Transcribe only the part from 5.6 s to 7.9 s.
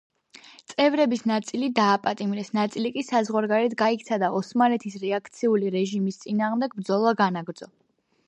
რეჟიმის წინააღმდეგ ბრძოლა განაგრძო.